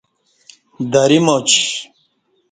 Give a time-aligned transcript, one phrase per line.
[0.91, 1.49] دری ماچ